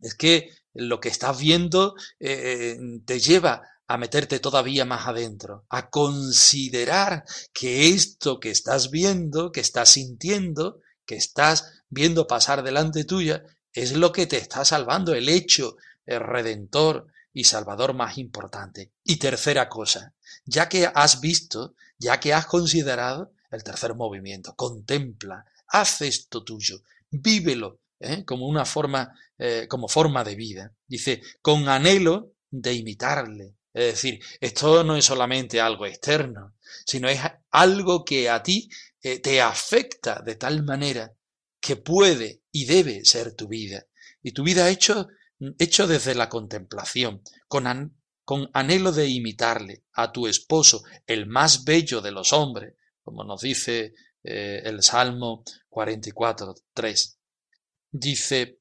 Es 0.00 0.14
que 0.14 0.50
lo 0.72 1.00
que 1.00 1.08
estás 1.08 1.38
viendo 1.38 1.94
eh, 2.18 2.78
te 3.04 3.20
lleva 3.20 3.62
a 3.86 3.98
meterte 3.98 4.38
todavía 4.38 4.84
más 4.84 5.08
adentro, 5.08 5.64
a 5.68 5.90
considerar 5.90 7.24
que 7.52 7.88
esto 7.88 8.38
que 8.38 8.50
estás 8.50 8.90
viendo, 8.90 9.50
que 9.50 9.60
estás 9.60 9.90
sintiendo, 9.90 10.80
que 11.04 11.16
estás 11.16 11.82
viendo 11.88 12.28
pasar 12.28 12.62
delante 12.62 13.04
tuya, 13.04 13.42
es 13.72 13.92
lo 13.92 14.12
que 14.12 14.26
te 14.26 14.36
está 14.36 14.64
salvando, 14.64 15.12
el 15.12 15.28
hecho 15.28 15.76
el 16.06 16.20
redentor 16.20 17.06
y 17.32 17.44
salvador 17.44 17.94
más 17.94 18.18
importante. 18.18 18.92
Y 19.04 19.16
tercera 19.16 19.68
cosa, 19.68 20.14
ya 20.44 20.68
que 20.68 20.90
has 20.92 21.20
visto, 21.20 21.74
ya 21.98 22.20
que 22.20 22.34
has 22.34 22.46
considerado, 22.46 23.32
el 23.50 23.62
tercer 23.62 23.94
movimiento, 23.94 24.54
contempla, 24.54 25.44
haz 25.70 26.02
esto 26.02 26.42
tuyo, 26.44 26.82
vívelo 27.10 27.80
¿eh? 28.00 28.24
como 28.24 28.46
una 28.46 28.64
forma, 28.64 29.14
eh, 29.38 29.66
como 29.68 29.88
forma 29.88 30.24
de 30.24 30.34
vida. 30.34 30.74
Dice, 30.86 31.22
con 31.40 31.68
anhelo 31.68 32.32
de 32.50 32.74
imitarle, 32.74 33.56
es 33.72 33.84
decir, 33.84 34.20
esto 34.40 34.82
no 34.82 34.96
es 34.96 35.04
solamente 35.04 35.60
algo 35.60 35.86
externo, 35.86 36.54
sino 36.84 37.08
es 37.08 37.20
algo 37.50 38.04
que 38.04 38.28
a 38.28 38.42
ti 38.42 38.68
eh, 39.00 39.20
te 39.20 39.40
afecta 39.40 40.22
de 40.24 40.34
tal 40.34 40.64
manera 40.64 41.12
que 41.60 41.76
puede 41.76 42.42
y 42.50 42.64
debe 42.64 43.04
ser 43.04 43.34
tu 43.34 43.46
vida. 43.46 43.86
Y 44.22 44.32
tu 44.32 44.42
vida 44.42 44.68
hecho, 44.68 45.08
hecho 45.58 45.86
desde 45.86 46.14
la 46.14 46.28
contemplación, 46.28 47.22
con, 47.46 47.96
con 48.24 48.50
anhelo 48.54 48.90
de 48.92 49.08
imitarle 49.08 49.84
a 49.92 50.10
tu 50.10 50.26
esposo, 50.26 50.82
el 51.06 51.26
más 51.26 51.64
bello 51.64 52.00
de 52.00 52.10
los 52.10 52.32
hombres, 52.32 52.74
como 53.02 53.24
nos 53.24 53.40
dice 53.42 53.94
el 54.22 54.82
Salmo 54.82 55.44
44, 55.70 56.54
3. 56.74 57.18
Dice, 57.92 58.60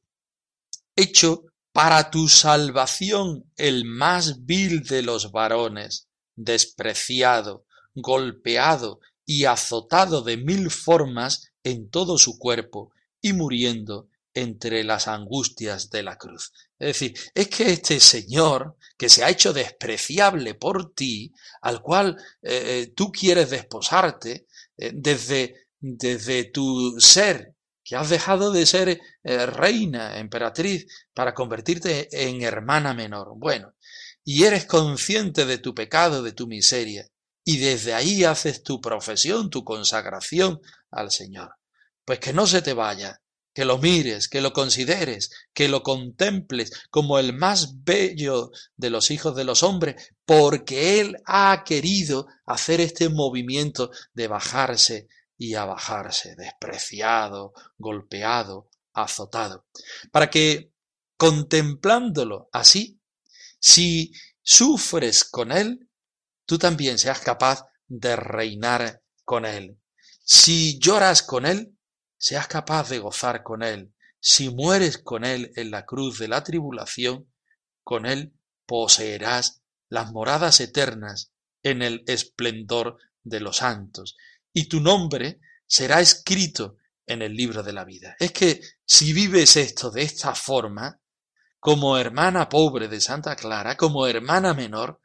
hecho 0.95 1.43
para 1.71 2.09
tu 2.09 2.27
salvación 2.27 3.51
el 3.57 3.85
más 3.85 4.45
vil 4.45 4.83
de 4.83 5.01
los 5.01 5.31
varones, 5.31 6.07
despreciado, 6.35 7.65
golpeado 7.93 8.99
y 9.25 9.45
azotado 9.45 10.21
de 10.21 10.37
mil 10.37 10.71
formas 10.71 11.51
en 11.63 11.89
todo 11.89 12.17
su 12.17 12.39
cuerpo 12.39 12.91
y 13.21 13.33
muriendo 13.33 14.09
entre 14.33 14.83
las 14.83 15.07
angustias 15.07 15.89
de 15.89 16.03
la 16.03 16.17
cruz. 16.17 16.53
Es 16.77 16.87
decir, 16.87 17.17
es 17.33 17.47
que 17.47 17.71
este 17.73 17.99
Señor, 17.99 18.77
que 18.97 19.09
se 19.09 19.23
ha 19.23 19.29
hecho 19.29 19.53
despreciable 19.53 20.55
por 20.55 20.93
ti, 20.93 21.33
al 21.61 21.81
cual 21.81 22.17
eh, 22.41 22.81
eh, 22.81 22.93
tú 22.95 23.11
quieres 23.11 23.49
desposarte, 23.49 24.47
eh, 24.77 24.91
desde, 24.93 25.67
desde 25.79 26.45
tu 26.45 26.99
ser 26.99 27.55
que 27.89 27.95
has 27.95 28.09
dejado 28.09 28.51
de 28.51 28.67
ser 28.67 29.01
eh, 29.23 29.45
reina, 29.47 30.19
emperatriz, 30.19 30.85
para 31.13 31.33
convertirte 31.33 32.07
en 32.11 32.43
hermana 32.43 32.93
menor. 32.93 33.33
Bueno, 33.35 33.73
y 34.23 34.43
eres 34.43 34.65
consciente 34.65 35.45
de 35.45 35.57
tu 35.57 35.73
pecado, 35.73 36.21
de 36.21 36.33
tu 36.33 36.45
miseria, 36.45 37.07
y 37.43 37.57
desde 37.57 37.95
ahí 37.95 38.23
haces 38.25 38.61
tu 38.61 38.79
profesión, 38.79 39.49
tu 39.49 39.63
consagración 39.63 40.61
al 40.91 41.09
Señor. 41.09 41.55
Pues 42.05 42.19
que 42.19 42.31
no 42.31 42.45
se 42.45 42.61
te 42.61 42.73
vaya, 42.73 43.21
que 43.55 43.65
lo 43.65 43.79
mires, 43.79 44.27
que 44.27 44.41
lo 44.41 44.53
consideres, 44.53 45.31
que 45.51 45.67
lo 45.67 45.81
contemples 45.81 46.71
como 46.91 47.17
el 47.17 47.33
más 47.33 47.83
bello 47.83 48.51
de 48.77 48.91
los 48.91 49.09
hijos 49.09 49.35
de 49.35 49.45
los 49.45 49.63
hombres, 49.63 50.13
porque 50.25 50.99
Él 50.99 51.17
ha 51.25 51.63
querido 51.65 52.27
hacer 52.45 52.81
este 52.81 53.09
movimiento 53.09 53.89
de 54.13 54.27
bajarse 54.27 55.07
y 55.39 55.56
a 55.56 55.63
bajarse, 55.63 56.36
despreciado, 56.36 57.54
golpeado, 57.78 58.69
azotado, 58.93 59.65
para 60.12 60.30
que, 60.30 60.73
contemplándolo 61.15 62.49
así, 62.52 62.99
si 63.58 64.12
sufres 64.41 65.23
con 65.23 65.54
él, 65.54 65.89
tú 66.45 66.58
también 66.58 66.97
seas 66.97 67.21
capaz 67.21 67.65
de 67.88 68.17
reinar 68.17 69.02
con 69.23 69.45
él. 69.45 69.80
Si 70.25 70.78
lloras 70.78 71.23
con 71.23 71.45
él, 71.45 71.73
seas 72.17 72.47
capaz 72.49 72.89
de 72.89 72.99
gozar 72.99 73.41
con 73.41 73.63
él. 73.63 73.93
Si 74.19 74.49
mueres 74.49 74.97
con 74.97 75.23
él 75.23 75.54
en 75.56 75.71
la 75.71 75.86
cruz 75.86 76.19
de 76.19 76.28
la 76.28 76.43
tribulación, 76.43 77.32
con 77.86 78.06
él 78.06 78.34
poseerás 78.65 79.62
las 79.88 80.12
moradas 80.12 80.60
eternas 80.60 81.32
en 81.63 81.82
el 81.82 82.04
esplendor 82.08 82.97
de 83.23 83.39
los 83.39 83.58
santos 83.58 84.17
y 84.53 84.67
tu 84.67 84.79
nombre 84.79 85.39
será 85.65 86.01
escrito 86.01 86.77
en 87.05 87.21
el 87.21 87.35
libro 87.35 87.63
de 87.63 87.73
la 87.73 87.85
vida. 87.85 88.15
Es 88.19 88.31
que 88.31 88.62
si 88.85 89.13
vives 89.13 89.55
esto 89.55 89.89
de 89.91 90.03
esta 90.03 90.35
forma, 90.35 90.99
como 91.59 91.97
hermana 91.97 92.47
pobre 92.47 92.88
de 92.88 93.01
Santa 93.01 93.35
Clara, 93.35 93.75
como 93.75 94.07
hermana 94.07 94.53
menor, 94.53 95.01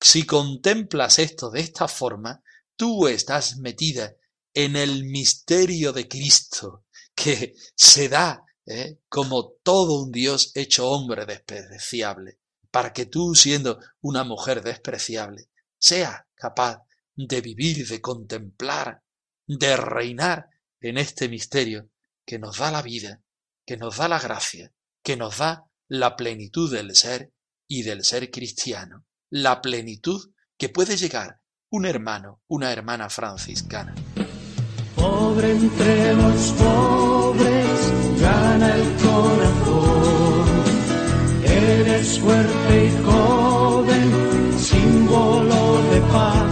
si 0.00 0.24
contemplas 0.24 1.18
esto 1.18 1.50
de 1.50 1.60
esta 1.60 1.86
forma, 1.88 2.42
tú 2.76 3.06
estás 3.06 3.58
metida 3.58 4.14
en 4.54 4.76
el 4.76 5.04
misterio 5.04 5.92
de 5.92 6.08
Cristo, 6.08 6.84
que 7.14 7.54
se 7.74 8.08
da 8.08 8.44
¿eh? 8.66 8.98
como 9.08 9.52
todo 9.62 10.02
un 10.02 10.12
Dios 10.12 10.52
hecho 10.54 10.88
hombre 10.90 11.26
despreciable, 11.26 12.38
para 12.70 12.92
que 12.92 13.06
tú, 13.06 13.34
siendo 13.34 13.80
una 14.00 14.24
mujer 14.24 14.62
despreciable, 14.62 15.48
seas 15.78 16.22
capaz 16.34 16.82
de 17.16 17.40
vivir, 17.40 17.86
de 17.86 18.00
contemplar, 18.00 19.02
de 19.46 19.76
reinar 19.76 20.48
en 20.80 20.98
este 20.98 21.28
misterio 21.28 21.90
que 22.24 22.38
nos 22.38 22.58
da 22.58 22.70
la 22.70 22.82
vida, 22.82 23.20
que 23.66 23.76
nos 23.76 23.96
da 23.96 24.08
la 24.08 24.18
gracia, 24.18 24.72
que 25.02 25.16
nos 25.16 25.38
da 25.38 25.66
la 25.88 26.16
plenitud 26.16 26.72
del 26.72 26.94
ser 26.94 27.32
y 27.68 27.82
del 27.82 28.04
ser 28.04 28.30
cristiano, 28.30 29.04
la 29.30 29.60
plenitud 29.60 30.32
que 30.56 30.68
puede 30.68 30.96
llegar 30.96 31.40
un 31.70 31.86
hermano, 31.86 32.42
una 32.48 32.72
hermana 32.72 33.08
franciscana. 33.08 33.94
Pobre 34.94 35.52
entre 35.52 36.14
los 36.14 36.52
pobres, 36.52 38.20
gana 38.20 38.76
el 38.76 38.92
corazón. 39.02 40.62
Eres 41.44 42.18
fuerte 42.20 42.86
y 42.86 43.04
joven, 43.04 44.58
símbolo 44.58 45.82
de 45.90 46.00
paz 46.12 46.51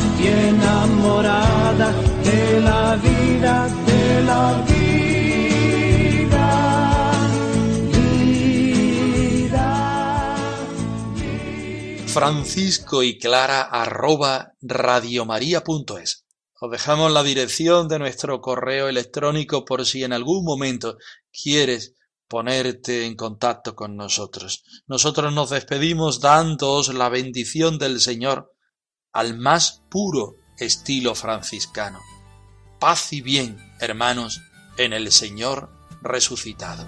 Francisco 12.20 13.02
y 13.02 13.18
Clara 13.18 13.62
arroba 13.62 14.52
radiomaria.es. 14.60 16.26
Os 16.60 16.70
dejamos 16.70 17.10
la 17.10 17.22
dirección 17.22 17.88
de 17.88 17.98
nuestro 17.98 18.42
correo 18.42 18.88
electrónico 18.88 19.64
por 19.64 19.86
si 19.86 20.04
en 20.04 20.12
algún 20.12 20.44
momento 20.44 20.98
quieres 21.32 21.94
ponerte 22.28 23.06
en 23.06 23.16
contacto 23.16 23.74
con 23.74 23.96
nosotros. 23.96 24.64
Nosotros 24.86 25.32
nos 25.32 25.48
despedimos 25.48 26.20
dándoos 26.20 26.92
la 26.92 27.08
bendición 27.08 27.78
del 27.78 28.02
Señor 28.02 28.52
al 29.14 29.38
más 29.38 29.82
puro 29.88 30.34
estilo 30.58 31.14
franciscano. 31.14 32.00
Paz 32.78 33.14
y 33.14 33.22
bien, 33.22 33.56
hermanos, 33.80 34.42
en 34.76 34.92
el 34.92 35.10
Señor 35.10 35.70
resucitado. 36.02 36.86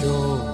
Yo, 0.00 0.53